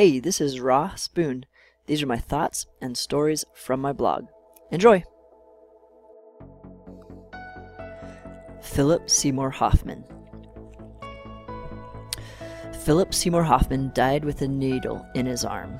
Hey, 0.00 0.18
this 0.18 0.40
is 0.40 0.60
Ross 0.60 1.08
Boone. 1.08 1.44
These 1.84 2.02
are 2.02 2.06
my 2.06 2.16
thoughts 2.16 2.66
and 2.80 2.96
stories 2.96 3.44
from 3.52 3.82
my 3.82 3.92
blog. 3.92 4.28
Enjoy! 4.70 5.04
Philip 8.62 9.10
Seymour 9.10 9.50
Hoffman. 9.50 10.02
Philip 12.82 13.12
Seymour 13.12 13.42
Hoffman 13.42 13.92
died 13.94 14.24
with 14.24 14.40
a 14.40 14.48
needle 14.48 15.06
in 15.14 15.26
his 15.26 15.44
arm. 15.44 15.78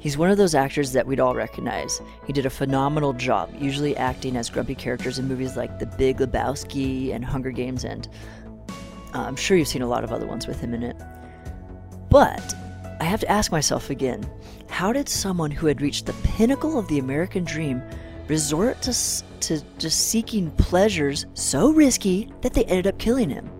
He's 0.00 0.18
one 0.18 0.32
of 0.32 0.36
those 0.36 0.56
actors 0.56 0.90
that 0.90 1.06
we'd 1.06 1.20
all 1.20 1.36
recognize. 1.36 2.02
He 2.26 2.32
did 2.32 2.44
a 2.44 2.50
phenomenal 2.50 3.12
job, 3.12 3.54
usually 3.56 3.96
acting 3.96 4.36
as 4.36 4.50
grumpy 4.50 4.74
characters 4.74 5.20
in 5.20 5.28
movies 5.28 5.56
like 5.56 5.78
The 5.78 5.86
Big 5.86 6.18
Lebowski 6.18 7.14
and 7.14 7.24
Hunger 7.24 7.52
Games, 7.52 7.84
and 7.84 8.08
uh, 9.14 9.20
I'm 9.20 9.36
sure 9.36 9.56
you've 9.56 9.68
seen 9.68 9.82
a 9.82 9.86
lot 9.86 10.02
of 10.02 10.12
other 10.12 10.26
ones 10.26 10.48
with 10.48 10.60
him 10.60 10.74
in 10.74 10.82
it. 10.82 10.96
But 12.08 12.52
I 13.00 13.04
have 13.04 13.20
to 13.20 13.30
ask 13.30 13.50
myself 13.50 13.90
again 13.90 14.28
how 14.68 14.92
did 14.92 15.08
someone 15.08 15.50
who 15.50 15.66
had 15.66 15.80
reached 15.80 16.06
the 16.06 16.12
pinnacle 16.22 16.78
of 16.78 16.86
the 16.88 16.98
American 16.98 17.44
dream 17.44 17.82
resort 18.28 18.80
to, 18.82 18.94
to 19.40 19.60
just 19.78 20.08
seeking 20.08 20.50
pleasures 20.52 21.26
so 21.34 21.72
risky 21.72 22.30
that 22.42 22.52
they 22.52 22.64
ended 22.64 22.86
up 22.86 22.98
killing 22.98 23.30
him? 23.30 23.50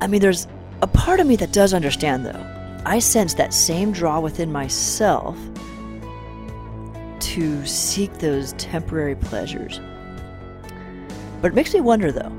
I 0.00 0.06
mean, 0.06 0.20
there's 0.20 0.46
a 0.82 0.86
part 0.86 1.18
of 1.18 1.26
me 1.26 1.36
that 1.36 1.52
does 1.52 1.72
understand, 1.72 2.26
though. 2.26 2.80
I 2.84 2.98
sense 2.98 3.34
that 3.34 3.54
same 3.54 3.92
draw 3.92 4.20
within 4.20 4.52
myself 4.52 5.38
to 7.20 7.66
seek 7.66 8.12
those 8.18 8.52
temporary 8.54 9.14
pleasures. 9.14 9.80
But 11.40 11.52
it 11.52 11.54
makes 11.54 11.72
me 11.72 11.80
wonder, 11.80 12.12
though 12.12 12.32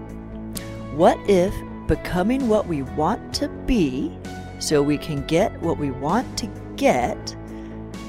what 0.94 1.18
if 1.28 1.54
becoming 1.88 2.48
what 2.48 2.68
we 2.68 2.84
want 2.84 3.34
to 3.34 3.48
be 3.66 4.16
so 4.64 4.82
we 4.82 4.98
can 4.98 5.26
get 5.26 5.52
what 5.62 5.78
we 5.78 5.92
want 5.92 6.38
to 6.38 6.48
get 6.78 7.36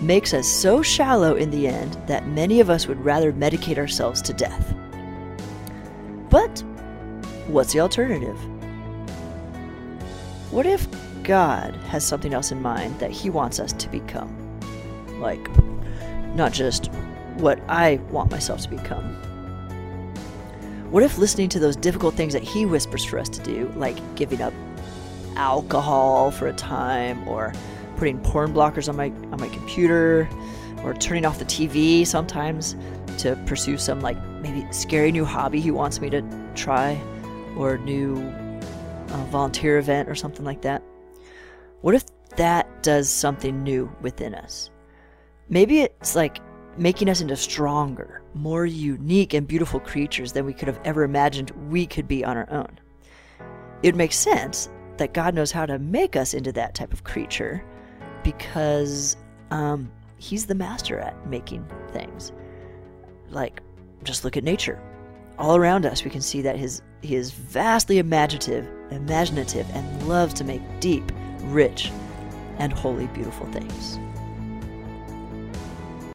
makes 0.00 0.32
us 0.32 0.46
so 0.46 0.82
shallow 0.82 1.34
in 1.34 1.50
the 1.50 1.66
end 1.66 1.94
that 2.06 2.28
many 2.28 2.60
of 2.60 2.70
us 2.70 2.86
would 2.86 3.04
rather 3.04 3.32
medicate 3.32 3.76
ourselves 3.76 4.22
to 4.22 4.32
death? 4.32 4.74
But 6.30 6.60
what's 7.48 7.72
the 7.72 7.80
alternative? 7.80 8.38
What 10.52 10.64
if 10.64 10.86
God 11.24 11.74
has 11.88 12.06
something 12.06 12.32
else 12.32 12.52
in 12.52 12.62
mind 12.62 13.00
that 13.00 13.10
He 13.10 13.30
wants 13.30 13.58
us 13.58 13.72
to 13.72 13.88
become? 13.88 14.30
Like, 15.18 15.48
not 16.36 16.52
just 16.52 16.86
what 17.38 17.58
I 17.68 17.96
want 18.10 18.30
myself 18.30 18.60
to 18.60 18.70
become. 18.70 19.14
What 20.92 21.02
if 21.02 21.18
listening 21.18 21.48
to 21.48 21.58
those 21.58 21.74
difficult 21.74 22.14
things 22.14 22.32
that 22.32 22.44
He 22.44 22.64
whispers 22.64 23.04
for 23.04 23.18
us 23.18 23.28
to 23.30 23.42
do, 23.42 23.72
like 23.74 23.98
giving 24.14 24.40
up 24.40 24.52
alcohol 25.36 26.30
for 26.30 26.46
a 26.46 26.52
time, 26.52 27.26
or 27.28 27.52
putting 27.96 28.18
porn 28.20 28.52
blockers 28.52 28.88
on 28.88 28.96
my 28.96 29.06
on 29.32 29.40
my 29.40 29.48
computer, 29.48 30.28
or 30.82 30.94
turning 30.94 31.24
off 31.24 31.38
the 31.38 31.44
TV 31.44 32.06
sometimes 32.06 32.76
to 33.18 33.36
pursue 33.46 33.78
some 33.78 34.00
like 34.00 34.22
maybe 34.40 34.66
scary 34.72 35.12
new 35.12 35.24
hobby 35.24 35.60
He 35.60 35.70
wants 35.70 36.00
me 36.00 36.10
to 36.10 36.22
try, 36.54 37.00
or 37.56 37.78
new 37.78 38.16
a 39.14 39.26
volunteer 39.30 39.78
event 39.78 40.08
or 40.08 40.14
something 40.14 40.44
like 40.44 40.62
that. 40.62 40.82
What 41.82 41.94
if 41.94 42.04
that 42.36 42.82
does 42.82 43.08
something 43.08 43.62
new 43.62 43.90
within 44.00 44.34
us? 44.34 44.70
Maybe 45.48 45.80
it's 45.80 46.16
like 46.16 46.40
making 46.76 47.08
us 47.08 47.20
into 47.20 47.36
stronger, 47.36 48.22
more 48.34 48.66
unique 48.66 49.34
and 49.34 49.46
beautiful 49.46 49.78
creatures 49.78 50.32
than 50.32 50.44
we 50.44 50.52
could 50.52 50.68
have 50.68 50.80
ever 50.84 51.04
imagined 51.04 51.50
we 51.70 51.86
could 51.86 52.08
be 52.08 52.24
on 52.24 52.36
our 52.36 52.50
own. 52.50 52.80
It 53.82 53.88
would 53.88 53.96
make 53.96 54.12
sense 54.12 54.68
that 54.96 55.14
God 55.14 55.34
knows 55.34 55.50
how 55.50 55.66
to 55.66 55.78
make 55.78 56.16
us 56.16 56.34
into 56.34 56.52
that 56.52 56.74
type 56.74 56.92
of 56.92 57.04
creature 57.04 57.64
because 58.22 59.16
um, 59.50 59.90
He's 60.16 60.46
the 60.46 60.54
master 60.54 60.98
at 60.98 61.26
making 61.28 61.66
things. 61.92 62.32
Like, 63.30 63.60
just 64.04 64.24
look 64.24 64.36
at 64.36 64.44
nature 64.44 64.80
all 65.38 65.56
around 65.56 65.86
us, 65.86 66.04
we 66.04 66.10
can 66.10 66.20
see 66.20 66.42
that 66.42 66.56
his, 66.56 66.82
he 67.02 67.16
is 67.16 67.30
vastly 67.30 67.98
imaginative, 67.98 68.66
imaginative 68.90 69.66
and 69.72 70.08
loves 70.08 70.34
to 70.34 70.44
make 70.44 70.62
deep, 70.80 71.10
rich, 71.44 71.90
and 72.58 72.72
wholly 72.72 73.06
beautiful 73.08 73.46
things. 73.46 73.98